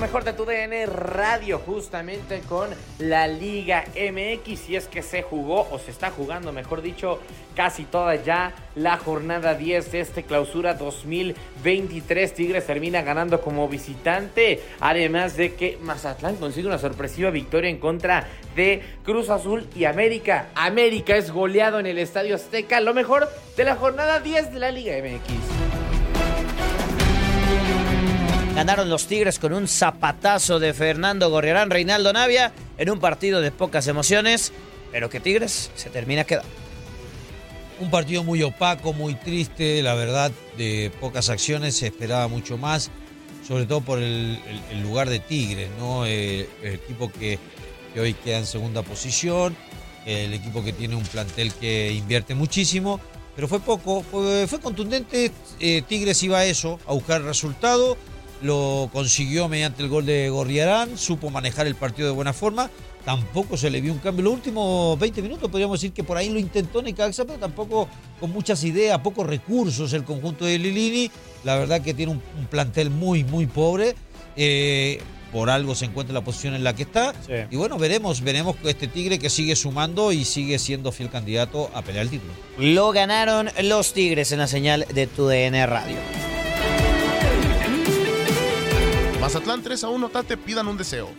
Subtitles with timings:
[0.00, 5.68] Mejor de tu DN Radio justamente con la Liga MX y es que se jugó
[5.70, 7.20] o se está jugando, mejor dicho,
[7.54, 12.32] casi toda ya la jornada 10 de este clausura 2023.
[12.32, 18.26] Tigres termina ganando como visitante, además de que Mazatlán consigue una sorpresiva victoria en contra
[18.56, 20.48] de Cruz Azul y América.
[20.54, 24.70] América es goleado en el Estadio Azteca, lo mejor de la jornada 10 de la
[24.70, 25.79] Liga MX.
[28.60, 33.50] Ganaron los Tigres con un zapatazo de Fernando Gorriarán, Reinaldo Navia, en un partido de
[33.52, 34.52] pocas emociones,
[34.92, 36.50] pero que Tigres se termina quedando.
[37.80, 42.90] Un partido muy opaco, muy triste, la verdad, de pocas acciones, se esperaba mucho más,
[43.48, 44.38] sobre todo por el,
[44.82, 46.04] lugar de Tigres, ¿no?
[46.04, 47.38] Eh, el equipo que,
[47.98, 49.56] hoy queda en segunda posición,
[50.04, 53.00] el equipo que tiene un plantel que invierte muchísimo,
[53.34, 57.96] pero fue poco, fue, contundente, eh, Tigres iba a eso, a buscar resultado,
[58.42, 62.70] lo consiguió mediante el gol de Gorriarán, supo manejar el partido de buena forma,
[63.04, 64.24] tampoco se le vio un cambio.
[64.24, 68.30] Los últimos 20 minutos podríamos decir que por ahí lo intentó Necaxa, pero tampoco con
[68.30, 71.10] muchas ideas, pocos recursos el conjunto de Lilini.
[71.44, 73.94] La verdad que tiene un, un plantel muy, muy pobre.
[74.36, 75.00] Eh,
[75.32, 77.14] por algo se encuentra en la posición en la que está.
[77.50, 81.82] Y bueno, veremos, veremos este Tigre que sigue sumando y sigue siendo fiel candidato a
[81.82, 82.32] pelear el título.
[82.58, 86.29] Lo ganaron los Tigres en la señal de tu DN Radio.
[89.20, 91.10] Mazatlán 3 a 1, Tate, pidan un deseo.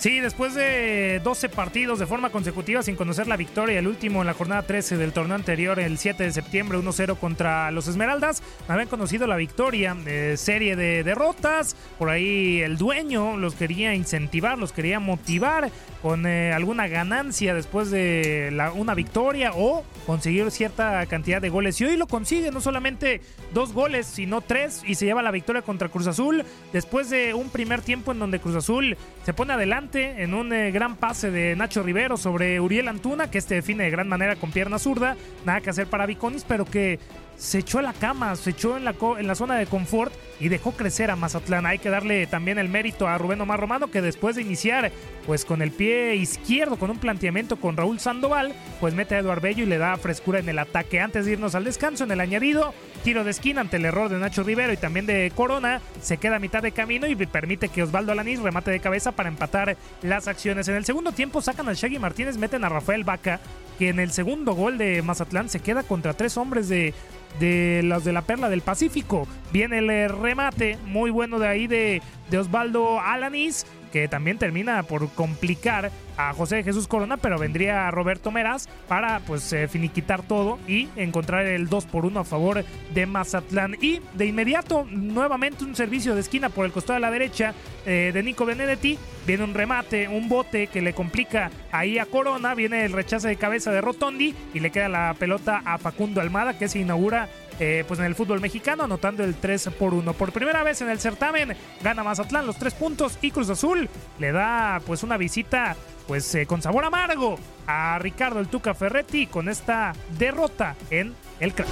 [0.00, 4.26] Sí, después de 12 partidos de forma consecutiva sin conocer la victoria, el último en
[4.26, 8.88] la jornada 13 del torneo anterior, el 7 de septiembre, 1-0 contra los Esmeraldas, habían
[8.88, 14.72] conocido la victoria, eh, serie de derrotas, por ahí el dueño los quería incentivar, los
[14.72, 15.70] quería motivar
[16.02, 21.80] con eh, alguna ganancia después de la- una victoria o conseguir cierta cantidad de goles.
[21.80, 23.20] Y hoy lo consigue, no solamente
[23.52, 27.50] dos goles, sino tres, y se lleva la victoria contra Cruz Azul, después de un
[27.50, 31.54] primer tiempo en donde Cruz Azul se pone adelante en un eh, gran pase de
[31.56, 35.60] Nacho Rivero sobre Uriel Antuna, que este define de gran manera con pierna zurda, nada
[35.60, 36.98] que hacer para Viconis, pero que
[37.40, 40.50] se echó a la cama, se echó en la, en la zona de confort y
[40.50, 41.64] dejó crecer a Mazatlán.
[41.64, 44.92] Hay que darle también el mérito a Rubén Omar Romano, que después de iniciar
[45.26, 49.40] pues con el pie izquierdo, con un planteamiento con Raúl Sandoval, pues mete a Eduardo
[49.40, 51.00] Bello y le da frescura en el ataque.
[51.00, 54.18] Antes de irnos al descanso, en el añadido, tiro de esquina ante el error de
[54.18, 57.82] Nacho Rivero y también de Corona, se queda a mitad de camino y permite que
[57.82, 60.68] Osvaldo Alanís remate de cabeza para empatar las acciones.
[60.68, 63.40] En el segundo tiempo sacan al Shaggy Martínez, meten a Rafael Vaca,
[63.78, 66.92] que en el segundo gol de Mazatlán se queda contra tres hombres de,
[67.38, 69.26] de los de la Perla del Pacífico.
[69.52, 74.82] Viene el eh, remate muy bueno de ahí de, de Osvaldo Alanís, que también termina
[74.82, 80.58] por complicar a José Jesús Corona, pero vendría Roberto Meraz para pues eh, finiquitar todo
[80.66, 82.64] y encontrar el 2 por 1 a favor
[82.94, 83.76] de Mazatlán.
[83.80, 87.54] Y de inmediato, nuevamente un servicio de esquina por el costado de la derecha
[87.86, 88.98] eh, de Nico Benedetti.
[89.26, 92.54] Viene un remate, un bote que le complica ahí a Corona.
[92.54, 96.58] Viene el rechazo de cabeza de Rotondi y le queda la pelota a Facundo Almada
[96.58, 97.28] que se inaugura
[97.62, 100.14] eh, pues en el fútbol mexicano, anotando el 3 por 1.
[100.14, 104.32] Por primera vez en el certamen gana Mazatlán los tres puntos y Cruz Azul le
[104.32, 105.76] da pues una visita
[106.10, 111.54] pues eh, con sabor amargo a Ricardo el Tuca Ferretti con esta derrota en el
[111.54, 111.68] crack.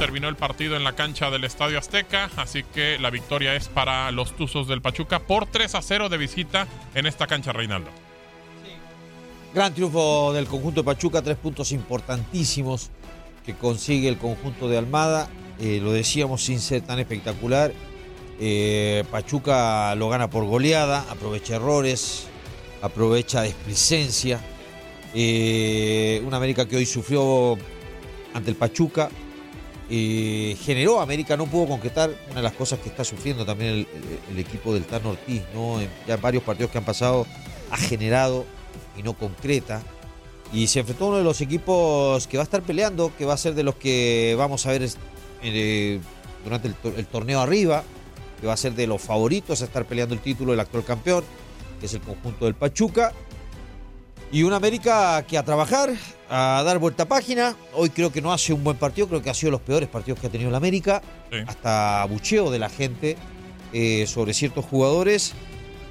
[0.00, 4.10] Terminó el partido en la cancha del Estadio Azteca, así que la victoria es para
[4.10, 6.66] los Tuzos del Pachuca por 3 a 0 de visita
[6.96, 7.90] en esta cancha, Reinaldo.
[9.54, 12.90] Gran triunfo del conjunto de Pachuca, tres puntos importantísimos
[13.46, 15.28] que consigue el conjunto de Almada.
[15.60, 17.72] Eh, lo decíamos sin ser tan espectacular.
[18.40, 22.29] Eh, Pachuca lo gana por goleada, aprovecha errores,
[22.82, 24.40] aprovecha displicencia.
[25.14, 27.56] Eh, una América que hoy sufrió
[28.34, 29.10] ante el Pachuca.
[29.88, 33.86] generó, América no pudo concretar una de las cosas que está sufriendo también el,
[34.30, 35.42] el equipo del Tan Ortiz.
[35.54, 35.80] ¿no?
[36.06, 37.26] Ya en varios partidos que han pasado
[37.70, 38.44] ha generado
[38.96, 39.82] y no concreta
[40.52, 43.34] y se enfrentó a uno de los equipos que va a estar peleando, que va
[43.34, 44.88] a ser de los que vamos a ver
[45.42, 46.00] eh,
[46.44, 47.84] durante el, torneo arriba,
[48.40, 51.24] que va a ser de los favoritos a estar peleando el título del actual campeón,
[51.80, 53.12] que es el conjunto del Pachuca.
[54.30, 55.90] Y un América que a trabajar,
[56.28, 57.56] a dar vuelta a página.
[57.74, 59.88] Hoy creo que no hace un buen partido, creo que ha sido de los peores
[59.88, 61.02] partidos que ha tenido el América.
[61.48, 63.16] Hasta bucheo de la gente
[63.72, 65.32] eh, sobre ciertos jugadores.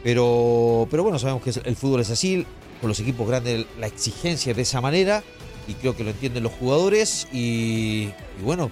[0.03, 2.45] Pero, pero bueno, sabemos que el fútbol es así
[2.79, 5.23] con los equipos grandes la exigencia de esa manera
[5.67, 8.09] y creo que lo entienden los jugadores y,
[8.43, 8.71] bueno,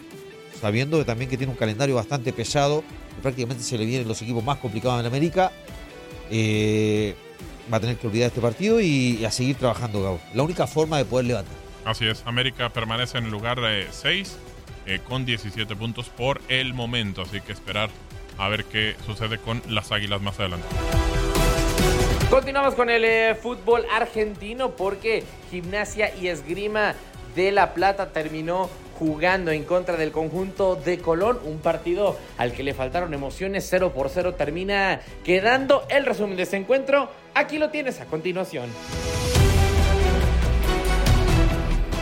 [0.59, 2.83] sabiendo también que tiene un calendario bastante pesado,
[3.15, 5.51] que prácticamente se le vienen los equipos más complicados en América,
[6.31, 7.15] eh,
[7.71, 10.19] va a tener que olvidar este partido y, a seguir trabajando, Gabo.
[10.33, 11.55] La única forma de poder levantar.
[11.85, 14.37] Así es, América permanece en el lugar de 6
[14.85, 17.89] eh, con 17 puntos por el momento, así que esperar
[18.37, 20.67] a ver qué sucede con las Águilas más adelante.
[22.29, 26.93] Continuamos con el eh, fútbol argentino porque Gimnasia y Esgrima
[27.35, 32.63] de La Plata terminó jugando en contra del conjunto de Colón, un partido al que
[32.63, 37.09] le faltaron emociones, 0 por 0 termina quedando el resumen de ese encuentro.
[37.33, 38.69] Aquí lo tienes a continuación.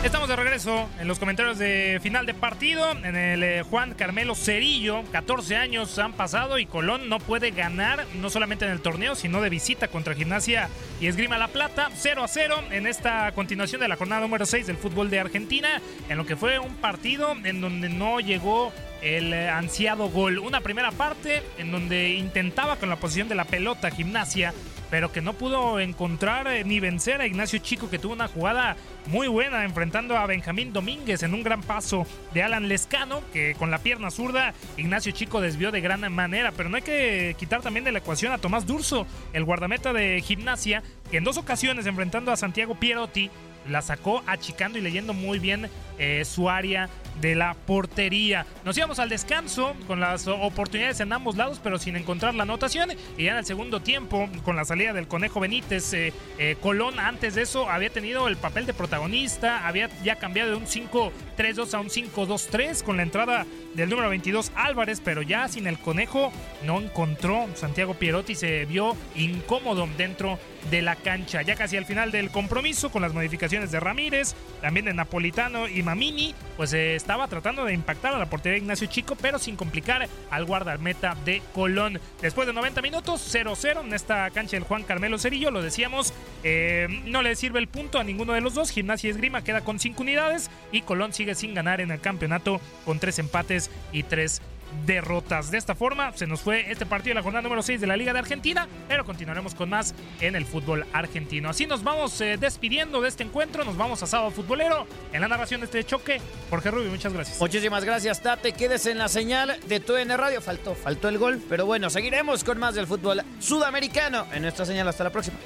[0.06, 2.92] Estamos de regreso en los comentarios de final de partido.
[2.92, 8.06] En el eh, Juan Carmelo Cerillo, 14 años han pasado y Colón no puede ganar,
[8.14, 10.68] no solamente en el torneo, sino de visita contra Gimnasia
[11.00, 11.90] y Esgrima La Plata.
[11.92, 15.82] 0 a 0 en esta continuación de la jornada número 6 del fútbol de Argentina,
[16.08, 18.72] en lo que fue un partido en donde no llegó
[19.02, 20.38] el eh, ansiado gol.
[20.38, 24.54] Una primera parte en donde intentaba con la posición de la pelota Gimnasia
[24.90, 28.76] pero que no pudo encontrar eh, ni vencer a Ignacio Chico, que tuvo una jugada
[29.06, 33.70] muy buena enfrentando a Benjamín Domínguez en un gran paso de Alan Lescano, que con
[33.70, 37.84] la pierna zurda Ignacio Chico desvió de gran manera, pero no hay que quitar también
[37.84, 42.32] de la ecuación a Tomás Durso, el guardameta de gimnasia, que en dos ocasiones enfrentando
[42.32, 43.30] a Santiago Pierotti
[43.68, 45.68] la sacó achicando y leyendo muy bien
[45.98, 46.88] eh, su área
[47.20, 48.44] de la portería.
[48.64, 52.90] Nos íbamos al descanso con las oportunidades en ambos lados, pero sin encontrar la anotación.
[53.16, 57.00] Y ya en el segundo tiempo, con la salida del Conejo Benítez, eh, eh, Colón
[57.00, 61.74] antes de eso había tenido el papel de protagonista, había ya cambiado de un 5-3-2
[61.74, 66.32] a un 5-2-3 con la entrada del número 22 Álvarez, pero ya sin el Conejo
[66.64, 70.38] no encontró Santiago Pierotti, se vio incómodo dentro
[70.70, 71.42] de la cancha.
[71.42, 75.82] Ya casi al final del compromiso, con las modificaciones de Ramírez, también de Napolitano y
[75.82, 79.56] Mamini, pues eh, estaba tratando de impactar a la portería de Ignacio Chico, pero sin
[79.56, 82.00] complicar al guardameta de Colón.
[82.20, 86.12] Después de 90 minutos, 0-0 en esta cancha del Juan Carmelo Cerillo, lo decíamos,
[86.44, 88.70] eh, no le sirve el punto a ninguno de los dos.
[88.70, 92.60] Gimnasia y Esgrima queda con 5 unidades y Colón sigue sin ganar en el campeonato
[92.84, 94.42] con 3 empates y 3
[94.84, 95.50] derrotas.
[95.50, 97.96] De esta forma se nos fue este partido de la jornada número 6 de la
[97.96, 101.48] Liga de Argentina, pero continuaremos con más en el fútbol argentino.
[101.48, 105.28] Así nos vamos eh, despidiendo de este encuentro, nos vamos a Sábado Futbolero en la
[105.28, 106.20] narración de este choque.
[106.50, 107.40] Jorge Rubio, muchas gracias.
[107.40, 108.52] Muchísimas gracias, Tate.
[108.52, 110.40] Quédese en la señal de TUN Radio.
[110.40, 114.88] Faltó, faltó el gol, pero bueno, seguiremos con más del fútbol sudamericano en nuestra señal.
[114.88, 115.36] Hasta la próxima.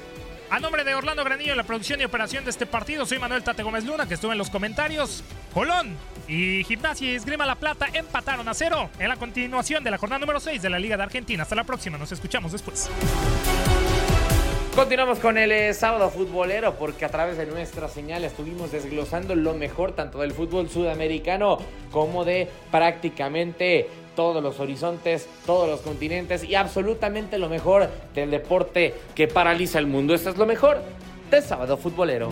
[0.50, 3.62] A nombre de Orlando Granillo, la producción y operación de este partido, soy Manuel Tate
[3.62, 5.22] Gómez Luna, que estuvo en los comentarios.
[5.52, 5.96] Colón
[6.28, 10.20] y Gimnasia y Esgrima La Plata empataron a cero en la continuación de la jornada
[10.20, 11.42] número 6 de la Liga de Argentina.
[11.42, 12.88] Hasta la próxima, nos escuchamos después.
[14.74, 19.54] Continuamos con el eh, sábado futbolero porque a través de nuestra señal estuvimos desglosando lo
[19.54, 21.58] mejor tanto del fútbol sudamericano
[21.90, 28.94] como de prácticamente todos los horizontes, todos los continentes y absolutamente lo mejor del deporte
[29.16, 30.14] que paraliza el mundo.
[30.14, 30.80] Esto es lo mejor
[31.30, 32.30] del sábado futbolero.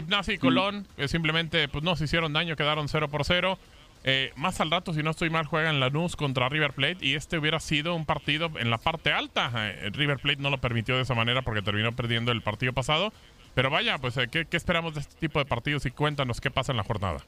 [0.00, 3.58] Gimnasia y Colón eh, simplemente pues, no se hicieron daño, quedaron 0 por 0.
[4.02, 7.36] Eh, más al rato, si no estoy mal, juegan Lanús contra River Plate y este
[7.36, 9.50] hubiera sido un partido en la parte alta.
[9.54, 13.12] Eh, River Plate no lo permitió de esa manera porque terminó perdiendo el partido pasado.
[13.54, 15.84] Pero vaya, pues, eh, ¿qué, ¿qué, esperamos de este tipo de partidos?
[15.84, 17.18] Y cuéntanos qué pasa en la jornada.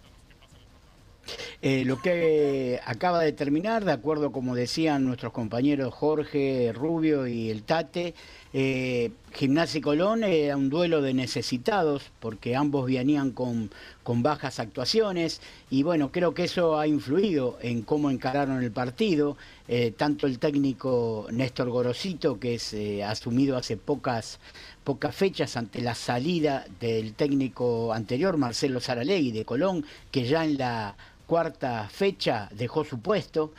[1.60, 7.50] Eh, lo que acaba de terminar, de acuerdo como decían nuestros compañeros Jorge, Rubio y
[7.50, 8.14] el Tate,
[8.52, 13.70] eh, Gimnasia y Colón era un duelo de necesitados porque ambos venían con,
[14.02, 15.40] con, bajas actuaciones
[15.70, 19.36] y bueno, creo que eso ha influido en cómo encararon el partido.
[19.68, 24.38] Eh, tanto el técnico Néstor Gorosito, que es eh, asumido hace pocas,
[24.84, 30.58] pocas fechas ante la salida del técnico anterior, Marcelo Saralegui de Colón, que ya en
[30.58, 33.52] la cuarta fecha dejó su puesto.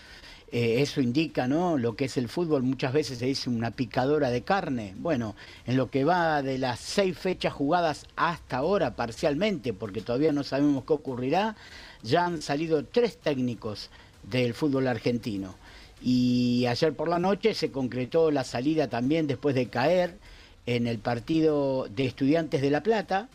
[0.56, 1.80] Eh, eso indica ¿no?
[1.80, 4.94] lo que es el fútbol, muchas veces se dice una picadora de carne.
[4.98, 10.32] Bueno, en lo que va de las seis fechas jugadas hasta ahora parcialmente, porque todavía
[10.32, 11.56] no sabemos qué ocurrirá,
[12.04, 13.90] ya han salido tres técnicos
[14.30, 15.56] del fútbol argentino.
[16.04, 20.20] Y ayer por la noche se concretó la salida también después de caer
[20.68, 23.28] en el partido de Estudiantes de La Plata,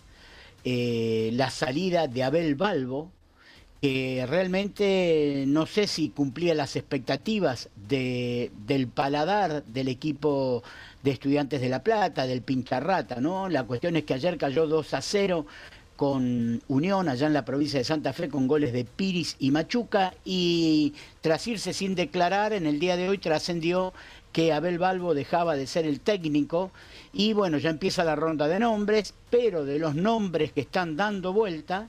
[0.62, 3.10] eh, la salida de Abel Balbo,
[3.80, 10.62] que realmente no sé si cumplía las expectativas de, del paladar del equipo
[11.02, 13.48] de estudiantes de La Plata, del Pincharrata, ¿no?
[13.48, 15.46] La cuestión es que ayer cayó 2 a 0
[15.94, 20.14] con Unión allá en la provincia de Santa Fe con goles de Piris y Machuca
[20.24, 23.92] y tras irse sin declarar en el día de hoy trascendió
[24.32, 26.70] que Abel Balbo dejaba de ser el técnico
[27.12, 31.32] y bueno, ya empieza la ronda de nombres, pero de los nombres que están dando
[31.32, 31.88] vuelta,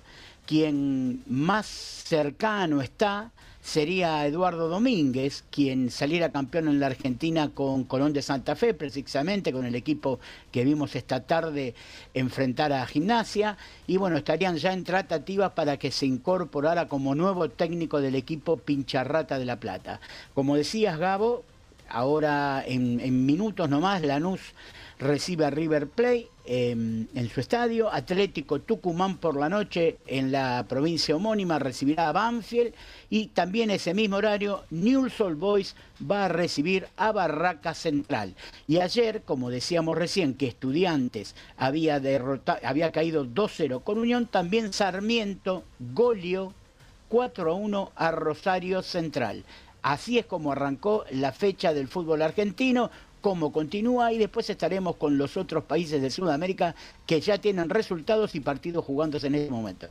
[0.50, 3.30] quien más cercano está
[3.62, 9.54] sería Eduardo Domínguez, quien saliera campeón en la Argentina con Colón de Santa Fe, precisamente
[9.54, 10.20] con el equipo
[10.52, 11.76] que vimos esta tarde
[12.16, 17.48] enfrentar a Gimnasia, y bueno, estarían ya en tratativas para que se incorporara como nuevo
[17.50, 20.02] técnico del equipo Pincharrata de La Plata.
[20.34, 21.44] Como decías, Gabo,
[21.90, 24.40] ahora en, minutos nomás, Lanús
[25.00, 27.92] recibe a River Plate eh, en su estadio.
[27.92, 32.74] Atlético Tucumán por la noche en la provincia homónima recibirá a Banfield.
[33.10, 35.76] Y también ese mismo horario, Newell's Old Boys
[36.10, 38.36] va a recibir a Barraca Central.
[38.68, 44.74] Y ayer, como decíamos recién, que Estudiantes había, derrotado, había caído 2-0 con Unión, también
[44.74, 46.54] Sarmiento goleó
[47.10, 49.44] 4-1 a Rosario Central.
[49.82, 55.18] Así es como arrancó la fecha del fútbol argentino cómo continúa y después estaremos con
[55.18, 59.88] los otros países de Sudamérica que ya tienen resultados y partidos jugándose en este momento.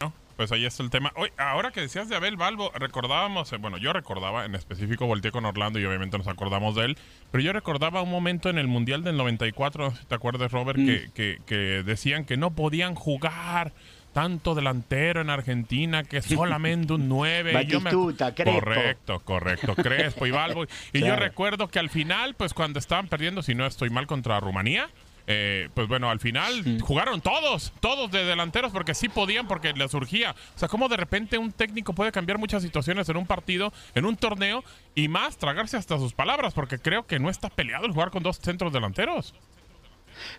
[0.00, 1.12] No, pues ahí está el tema.
[1.16, 5.32] Hoy, ahora que decías de Abel Balbo, recordábamos, eh, bueno, yo recordaba, en específico volteé
[5.32, 6.98] con Orlando y obviamente nos acordamos de él,
[7.30, 10.78] pero yo recordaba un momento en el Mundial del 94, ¿te acuerdas Robert?
[10.78, 10.86] Mm.
[10.86, 13.72] Que, que, que decían que no podían jugar
[14.12, 17.52] tanto delantero en Argentina que solamente un 9.
[17.52, 18.44] Batistuta, me...
[18.44, 20.64] Correcto, correcto, Crespo y Balbo.
[20.92, 21.14] Y claro.
[21.14, 24.88] yo recuerdo que al final, pues cuando estaban perdiendo, si no estoy mal, contra Rumanía,
[25.26, 29.90] eh, pues bueno, al final jugaron todos, todos de delanteros porque sí podían, porque les
[29.90, 30.34] surgía.
[30.56, 34.06] O sea, como de repente un técnico puede cambiar muchas situaciones en un partido, en
[34.06, 34.64] un torneo,
[34.94, 38.22] y más tragarse hasta sus palabras, porque creo que no está peleado el jugar con
[38.22, 39.34] dos centros delanteros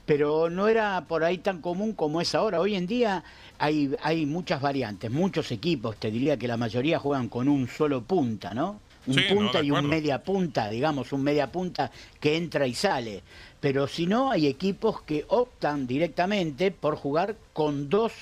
[0.06, 2.60] pero no era por ahí tan común como es ahora.
[2.60, 3.24] Hoy en día
[3.58, 8.04] hay, hay muchas variantes, muchos equipos, te diría que la mayoría juegan con un solo
[8.04, 8.80] punta, ¿no?
[9.08, 12.76] Un sí, punta no, y un media punta, digamos, un media punta que entra y
[12.76, 13.24] sale.
[13.60, 18.14] Pero si no, hay equipos que optan directamente por jugar con dos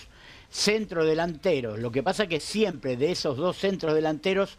[0.50, 1.79] centros delanteros.
[1.79, 4.58] Lo que pasa que siempre de esos dos centros delanteros,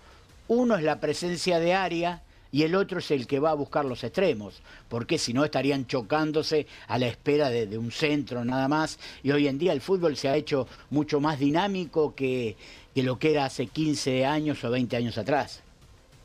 [0.49, 3.85] uno es la presencia de área y el otro es el que va a buscar
[3.85, 8.69] los extremos, porque si no estarían chocándose a la espera de, de, un centro nada
[8.69, 8.99] más.
[9.23, 12.57] Y hoy en día el fútbol se ha hecho mucho más dinámico que,
[12.95, 15.63] que lo que era hace 15 años o 20 años atrás.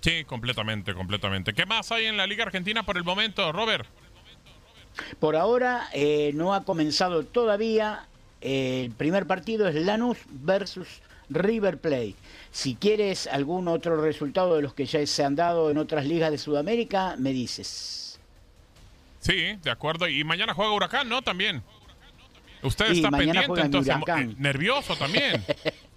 [0.01, 1.53] Sí, completamente, completamente.
[1.53, 3.87] ¿Qué más hay en la Liga Argentina por el momento, Robert?
[5.19, 8.07] Por ahora eh, no ha comenzado todavía.
[8.41, 12.15] el primer partido es Lanús versus River Plate.
[12.55, 16.31] Si quieres algún otro resultado de los que ya se han dado en otras ligas
[16.31, 18.17] de Sudamérica, me dices.
[19.19, 20.07] Sí, de acuerdo.
[20.07, 21.21] Y mañana juega Huracán, ¿no?
[21.21, 21.61] También.
[22.63, 25.43] Usted está pendiente, entonces, eh, nervioso también.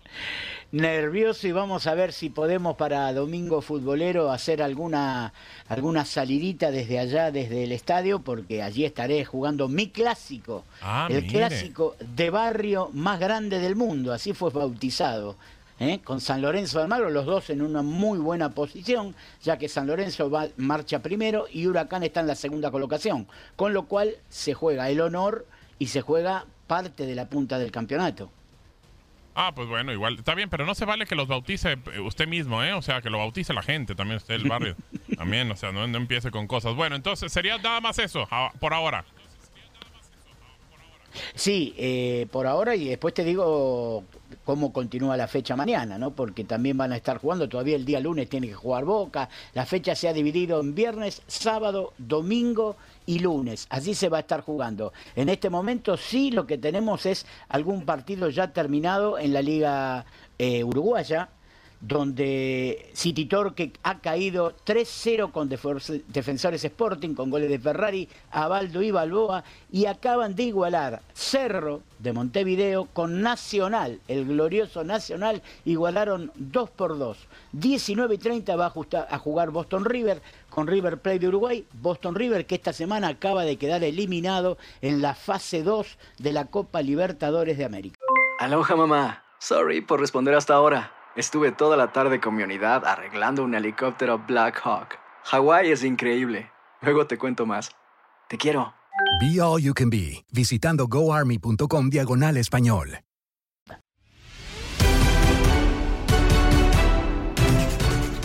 [0.73, 5.33] nervioso y vamos a ver si podemos para domingo futbolero hacer alguna
[5.69, 11.23] alguna salidita desde allá, desde el estadio, porque allí estaré jugando mi clásico, ah, el
[11.23, 11.39] mire.
[11.39, 15.37] clásico de barrio más grande del mundo, así fue bautizado.
[15.81, 16.01] ¿Eh?
[16.03, 19.87] con San Lorenzo de Almagro, los dos en una muy buena posición, ya que San
[19.87, 24.55] Lorenzo va, marcha primero y Huracán está en la segunda colocación, con lo cual se
[24.55, 25.47] juega el honor
[25.79, 28.31] y se juega parte de la punta del campeonato.
[29.41, 30.17] Ah, pues bueno, igual.
[30.17, 32.73] Está bien, pero no se vale que los bautice eh, usted mismo, ¿eh?
[32.73, 34.75] O sea, que lo bautice la gente, también usted, el barrio.
[35.17, 36.75] también, o sea, no, no empiece con cosas.
[36.75, 39.05] Bueno, entonces sería nada más eso, ah, por ahora.
[41.35, 44.05] Sí, eh, por ahora y después te digo
[44.45, 46.15] cómo continúa la fecha mañana, ¿no?
[46.15, 49.67] Porque también van a estar jugando, todavía el día lunes tiene que jugar Boca, la
[49.67, 54.43] fecha se ha dividido en viernes, sábado, domingo y lunes, así se va a estar
[54.43, 54.93] jugando.
[55.17, 60.07] En este momento sí lo que tenemos es algún partido ya terminado en la Liga
[60.39, 61.31] eh, Uruguaya,
[61.81, 68.91] donde City Torque ha caído 3-0 con Defensores Sporting, con goles de Ferrari, Abaldo y
[68.91, 76.71] Balboa, y acaban de igualar Cerro de Montevideo con Nacional, el glorioso Nacional, igualaron 2
[76.71, 77.19] por 2.
[77.53, 82.47] 19 y 30 va a, jugar Boston River con River Plate de Uruguay, Boston River
[82.47, 87.59] que esta semana acaba de quedar eliminado en la fase 2 de la Copa Libertadores
[87.59, 87.99] de América.
[88.41, 90.98] Aloha mamá, sorry por responder hasta ahora.
[91.19, 95.01] Estuve toda la tarde con mi unidad arreglando un helicóptero Black Hawk.
[95.25, 96.53] Hawái es increíble.
[96.81, 97.73] Luego te cuento más.
[98.29, 98.73] Te quiero.
[99.21, 103.01] Be All You Can Be, visitando goarmy.com diagonal español.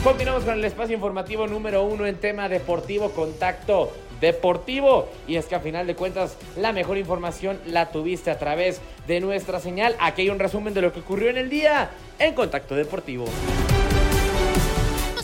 [0.03, 3.91] Continuamos con el espacio informativo número uno en tema deportivo, contacto
[4.23, 5.09] deportivo.
[5.27, 9.19] Y es que a final de cuentas la mejor información la tuviste a través de
[9.19, 9.95] nuestra señal.
[9.99, 13.25] Aquí hay un resumen de lo que ocurrió en el día en contacto deportivo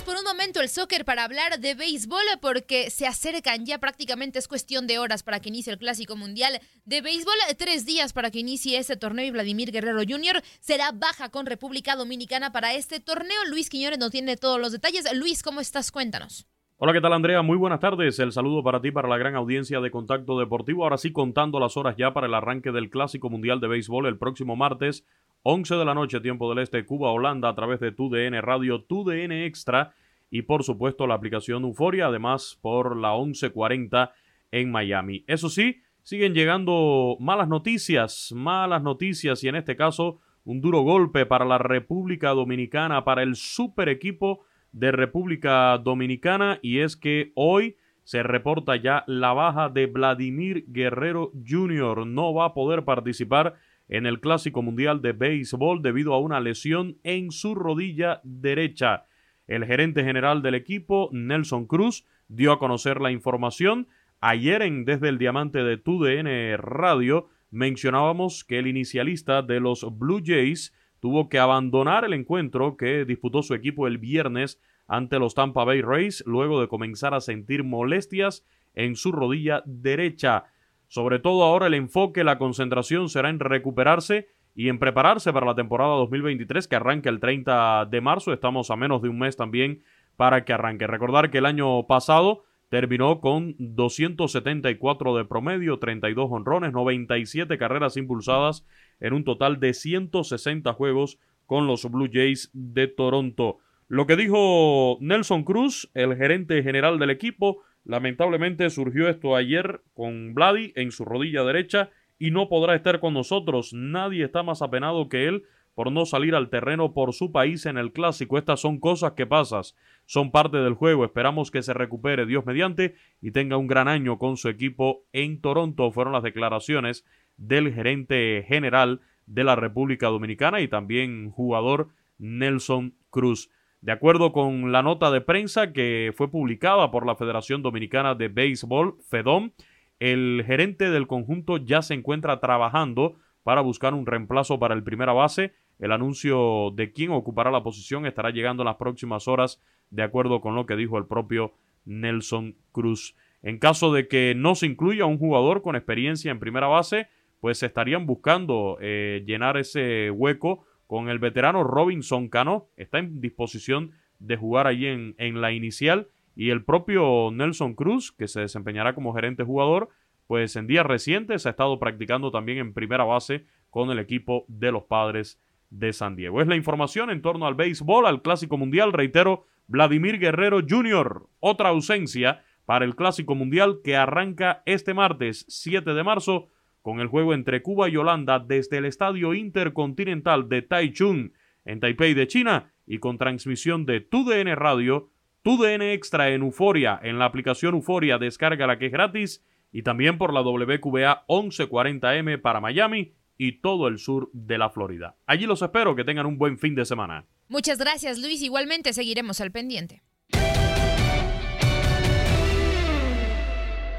[0.10, 4.48] por un momento el soccer para hablar de béisbol porque se acercan ya prácticamente es
[4.48, 7.36] cuestión de horas para que inicie el Clásico Mundial de Béisbol.
[7.60, 10.42] Tres días para que inicie este torneo y Vladimir Guerrero Jr.
[10.62, 13.46] será baja con República Dominicana para este torneo.
[13.50, 15.06] Luis Quiñones nos tiene todos los detalles.
[15.14, 15.92] Luis, ¿cómo estás?
[15.92, 16.48] Cuéntanos.
[16.82, 17.42] Hola, ¿qué tal Andrea?
[17.42, 18.20] Muy buenas tardes.
[18.20, 20.86] El saludo para ti, para la gran audiencia de Contacto Deportivo.
[20.86, 24.18] Ahora sí, contando las horas ya para el arranque del Clásico Mundial de Béisbol el
[24.18, 25.06] próximo martes,
[25.44, 29.94] 11 de la noche, tiempo del Este, Cuba-Holanda, a través de TUDN Radio, TUDN Extra
[30.32, 34.14] y por supuesto la aplicación Euforia, además por la 1140
[34.52, 35.26] en Miami.
[35.28, 41.26] Eso sí, siguen llegando malas noticias, malas noticias y en este caso un duro golpe
[41.26, 47.76] para la República Dominicana, para el super equipo de República Dominicana y es que hoy
[48.04, 52.08] se reporta ya la baja de Vladimir Guerrero Jr.
[52.08, 53.56] No va a poder participar
[53.88, 59.06] en el Clásico Mundial de Béisbol debido a una lesión en su rodilla derecha.
[59.48, 63.88] El gerente general del equipo, Nelson Cruz, dio a conocer la información.
[64.22, 70.22] Ayer en Desde el Diamante de TUDN Radio mencionábamos que el inicialista de los Blue
[70.24, 75.64] Jays tuvo que abandonar el encuentro que disputó su equipo el viernes ante los Tampa
[75.64, 80.46] Bay Rays luego de comenzar a sentir molestias en su rodilla derecha.
[80.88, 85.56] Sobre todo ahora el enfoque, la concentración será en recuperarse y en prepararse para la
[85.56, 88.34] temporada 2023 que arranca el 30 de marzo.
[88.34, 89.84] Estamos a menos de un mes también
[90.18, 90.88] para que arranque.
[90.88, 98.66] Recordar que el año pasado terminó con 274 de promedio, 32 honrones, 97 carreras impulsadas
[99.00, 103.60] en un total de 160 juegos con los Blue Jays de Toronto.
[103.88, 110.36] Lo que dijo Nelson Cruz, el gerente general del equipo, lamentablemente surgió esto ayer con
[110.36, 113.74] Vladi en su rodilla derecha y no podrá estar con nosotros.
[113.74, 117.78] Nadie está más apenado que él por no salir al terreno por su país en
[117.78, 118.38] el clásico.
[118.38, 121.06] Estas son cosas que pasas, son parte del juego.
[121.06, 125.40] Esperamos que se recupere Dios mediante y tenga un gran año con su equipo en
[125.40, 125.90] Toronto.
[125.92, 127.06] Fueron las declaraciones
[127.40, 133.50] del gerente general de la República Dominicana y también jugador Nelson Cruz.
[133.82, 138.28] De acuerdo con la nota de prensa que fue publicada por la Federación Dominicana de
[138.28, 139.52] Béisbol, FEDOM,
[140.00, 145.14] el gerente del conjunto ya se encuentra trabajando para buscar un reemplazo para el primera
[145.14, 145.54] base.
[145.80, 150.42] El anuncio de quién ocupará la posición estará llegando en las próximas horas, de acuerdo
[150.42, 151.54] con lo que dijo el propio
[151.86, 153.16] Nelson Cruz.
[153.42, 157.08] En caso de que no se incluya un jugador con experiencia en primera base,
[157.40, 162.68] pues estarían buscando eh, llenar ese hueco con el veterano Robinson Cano.
[162.78, 168.12] Está en disposición de jugar allí en, en la inicial y el propio Nelson Cruz,
[168.12, 169.90] que se desempeñará como gerente jugador,
[170.28, 174.72] pues en días recientes ha estado practicando también en primera base con el equipo de
[174.72, 176.42] los padres de San Diego.
[176.42, 178.94] Es la información en torno al béisbol, al Clásico Mundial.
[178.94, 185.94] Reitero, Vladimir Guerrero Jr., otra ausencia para el Clásico Mundial que arranca este martes 7
[185.94, 186.50] de marzo
[186.90, 192.16] con el juego entre Cuba y Holanda desde el Estadio Intercontinental de Taichung en Taipei
[192.16, 195.12] de China y con transmisión de TUDN Radio,
[195.44, 200.18] TUDN Extra en Euforia, en la aplicación Euforia, descarga la que es gratis y también
[200.18, 205.16] por la WQBA 1140M para Miami y todo el sur de la Florida.
[205.28, 207.28] Allí los espero, que tengan un buen fin de semana.
[207.50, 208.42] Muchas gracias, Luis.
[208.42, 210.02] Igualmente seguiremos al pendiente.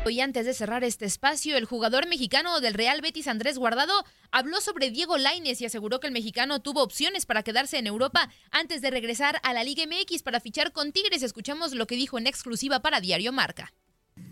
[0.09, 3.93] Y antes de cerrar este espacio, el jugador mexicano del Real Betis Andrés Guardado
[4.33, 8.31] habló sobre Diego Laines y aseguró que el mexicano tuvo opciones para quedarse en Europa
[8.51, 11.23] antes de regresar a la Liga MX para fichar con Tigres.
[11.23, 13.73] Escuchamos lo que dijo en exclusiva para Diario Marca.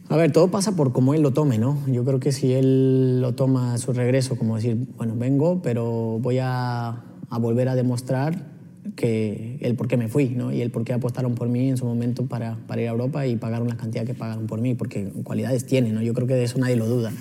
[0.09, 1.79] A ver, todo pasa por cómo él lo tome, ¿no?
[1.87, 6.19] Yo creo que si él lo toma a su regreso, como decir, bueno, vengo, pero
[6.19, 6.89] voy a,
[7.29, 8.58] a volver a demostrar
[8.97, 10.53] que el por qué me fui, ¿no?
[10.53, 13.27] Y el por qué apostaron por mí en su momento para, para ir a Europa
[13.27, 16.03] y pagaron la cantidad que pagaron por mí, porque cualidades tiene, ¿no?
[16.03, 17.13] Yo creo que de eso nadie lo duda.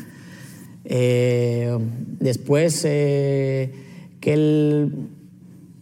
[0.86, 1.78] Eh,
[2.20, 3.74] después, eh,
[4.20, 5.10] que él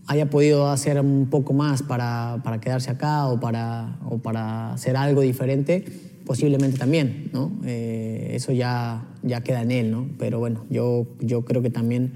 [0.07, 4.97] haya podido hacer un poco más para, para quedarse acá o para, o para hacer
[4.97, 5.85] algo diferente,
[6.25, 7.51] posiblemente también, ¿no?
[7.65, 10.07] Eh, eso ya, ya queda en él, ¿no?
[10.17, 12.13] Pero bueno, yo, yo creo que también,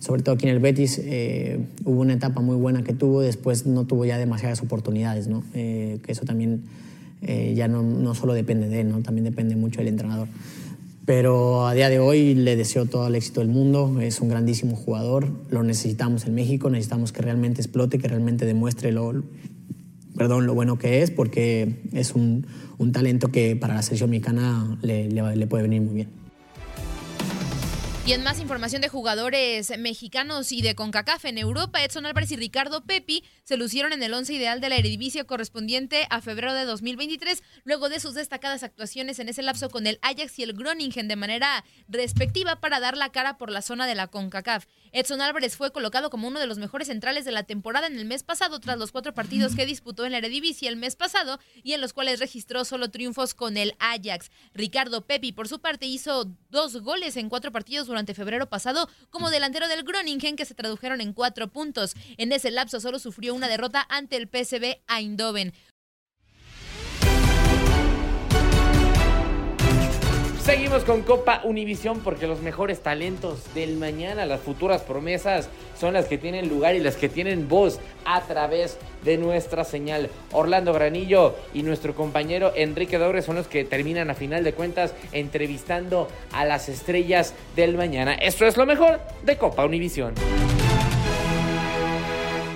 [0.00, 3.66] sobre todo aquí en el Betis, eh, hubo una etapa muy buena que tuvo, después
[3.66, 5.44] no tuvo ya demasiadas oportunidades, ¿no?
[5.54, 6.62] Eh, que eso también
[7.54, 9.02] ya no, no, solo depende de él, ¿no?
[9.02, 10.26] También depende mucho del entrenador.
[11.04, 14.74] Pero a día de hoy le deseo todo el éxito del mundo, es un grandísimo
[14.74, 19.22] jugador, lo necesitamos en México, necesitamos que realmente explote, que realmente demuestre lo,
[20.16, 22.46] perdón, lo bueno que es, porque es un,
[22.78, 26.19] un talento que para la selección mexicana le, le puede venir muy bien.
[28.06, 32.36] Y en más información de jugadores mexicanos y de CONCACAF en Europa, Edson Álvarez y
[32.36, 36.64] Ricardo Pepi se lucieron en el once ideal de la Eredivisie correspondiente a febrero de
[36.64, 41.08] 2023, luego de sus destacadas actuaciones en ese lapso con el Ajax y el Groningen
[41.08, 44.64] de manera respectiva para dar la cara por la zona de la CONCACAF.
[44.92, 48.06] Edson Álvarez fue colocado como uno de los mejores centrales de la temporada en el
[48.06, 51.74] mes pasado tras los cuatro partidos que disputó en la Eredivisie el mes pasado y
[51.74, 54.30] en los cuales registró solo triunfos con el Ajax.
[54.54, 58.88] Ricardo Pepi, por su parte, hizo dos goles en cuatro partidos durante ante febrero pasado
[59.10, 61.94] como delantero del Groningen que se tradujeron en cuatro puntos.
[62.16, 65.52] En ese lapso solo sufrió una derrota ante el PSV Eindhoven.
[70.44, 76.06] Seguimos con Copa Univisión porque los mejores talentos del mañana, las futuras promesas, son las
[76.06, 80.08] que tienen lugar y las que tienen voz a través de nuestra señal.
[80.32, 84.94] Orlando Granillo y nuestro compañero Enrique Dogre son los que terminan a final de cuentas
[85.12, 88.14] entrevistando a las estrellas del mañana.
[88.14, 90.14] Esto es lo mejor de Copa Univisión.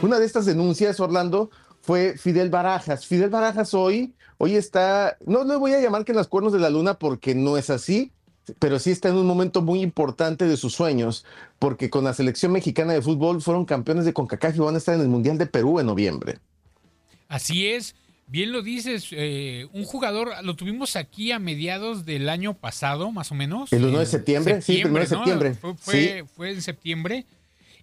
[0.03, 1.51] Una de estas denuncias, Orlando,
[1.85, 3.07] fue Fidel Barajas.
[3.07, 6.59] Fidel Barajas hoy Hoy está, no le voy a llamar que en las cuernos de
[6.59, 8.13] la luna porque no es así,
[8.59, 11.25] pero sí está en un momento muy importante de sus sueños,
[11.59, 14.95] porque con la selección mexicana de fútbol fueron campeones de CONCACAF y van a estar
[14.95, 16.39] en el Mundial de Perú en noviembre.
[17.29, 17.95] Así es,
[18.27, 23.31] bien lo dices, eh, un jugador, lo tuvimos aquí a mediados del año pasado, más
[23.31, 23.73] o menos.
[23.73, 25.55] El 1 de septiembre, sí, el 1 de septiembre.
[25.55, 27.25] Fue, fue, en septiembre.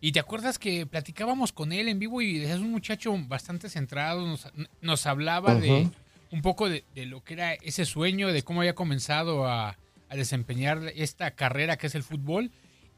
[0.04, 4.26] Y te acuerdas que platicábamos con él en vivo y es un muchacho bastante centrado,
[4.26, 4.48] nos,
[4.82, 5.90] nos hablaba de
[6.32, 9.78] un poco de, lo que era ese sueño, de cómo había comenzado a,
[10.10, 12.52] desempeñar esta carrera que es el fútbol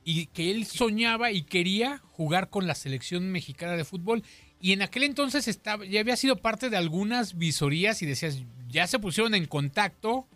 [0.03, 4.23] y que él soñaba y quería jugar con la selección mexicana de fútbol.
[4.59, 8.87] Y en aquel entonces estaba, ya había sido parte de algunas visorías y decías, ya
[8.87, 10.27] se pusieron en contacto,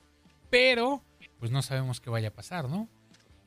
[0.51, 1.01] pero
[1.39, 2.87] pues no sabemos qué vaya a pasar, ¿no?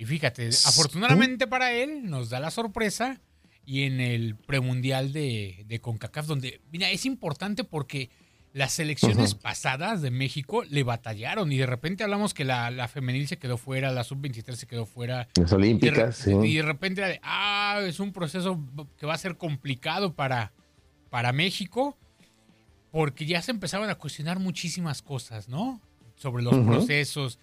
[0.00, 3.20] Y fíjate, afortunadamente para él nos da la sorpresa
[3.66, 8.08] y en el premundial de, de CONCACAF, donde, mira, es importante porque
[8.54, 13.36] las selecciones pasadas de México le batallaron y de repente hablamos que la, femenil se
[13.36, 15.28] quedó fuera, la sub-23 se quedó fuera.
[15.36, 18.58] Las olímpicas, y de, Y de repente, ah, es un proceso
[18.96, 20.54] que va a ser complicado para,
[21.10, 21.98] para México
[22.90, 25.78] porque ya se empezaban a cuestionar muchísimas cosas, ¿no?
[26.16, 27.38] Sobre los procesos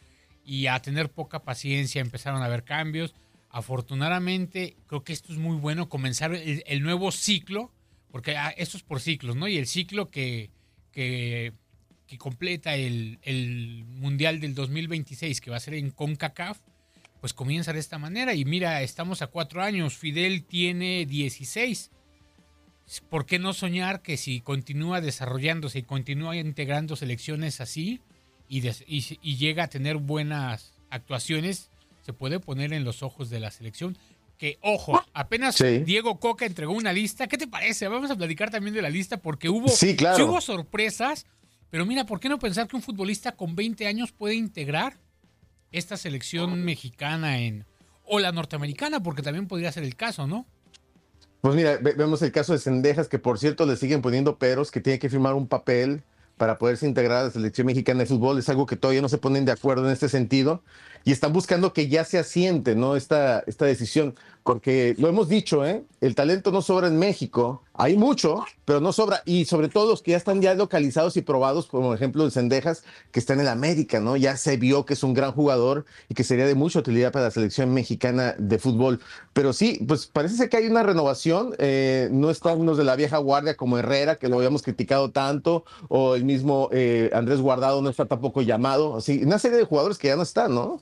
[0.48, 3.14] y a tener poca paciencia, empezaron a haber cambios.
[3.50, 7.72] Afortunadamente, creo que esto es muy bueno, comenzar el, nuevo ciclo,
[8.10, 9.48] porque ah, esto es por ciclos, ¿no?
[9.48, 10.50] Y el ciclo que
[10.98, 16.58] que, completa el, Mundial del 2026, que va a ser en CONCACAF,
[17.20, 18.34] pues comienza de esta manera.
[18.34, 21.92] Y mira, estamos a cuatro años, Fidel tiene 16.
[23.10, 28.02] ¿Por qué no soñar que si continúa desarrollándose y continúa integrando selecciones así
[28.48, 31.70] y, y, llega a tener buenas actuaciones,
[32.06, 33.98] se puede poner en los ojos de la selección?
[34.38, 37.28] que, ojo, apenas Diego Coca entregó una lista.
[37.28, 37.88] ¿Qué te parece?
[37.88, 41.26] Vamos a platicar también de la lista porque hubo, sí, hubo sorpresas.
[41.70, 44.98] Pero mira, ¿por qué no pensar que un futbolista con 20 años puede integrar
[45.72, 47.66] esta selección mexicana en
[48.04, 49.02] o la norteamericana?
[49.02, 50.46] Porque también podría ser el caso, ¿no?
[51.42, 54.82] Pues mira, vemos el caso de Cendejas, que por cierto le siguen poniendo peros, que
[54.82, 56.04] tiene que firmar un papel
[56.38, 58.40] para poderse integrar a la selección mexicana de fútbol.
[58.40, 60.64] Es algo que todavía no se ponen de acuerdo en este sentido
[61.04, 62.96] y están buscando que ya se asiente ¿no?
[62.96, 64.16] esta, esta decisión,
[64.48, 65.84] porque lo hemos dicho, ¿eh?
[66.00, 70.02] el talento no sobra en México, hay mucho, pero no sobra, y sobre todo los
[70.02, 73.50] que ya están ya localizados y probados, como ejemplo el Cendejas, que está en el
[73.50, 74.16] América, ¿no?
[74.16, 77.26] ya se vio que es un gran jugador y que sería de mucha utilidad para
[77.26, 79.02] la selección mexicana de fútbol.
[79.34, 82.96] Pero sí, pues parece ser que hay una renovación, eh, no están unos de la
[82.96, 87.82] vieja guardia como Herrera, que lo habíamos criticado tanto, o el mismo eh, Andrés Guardado
[87.82, 90.82] no está tampoco llamado, así, una serie de jugadores que ya no están, ¿no?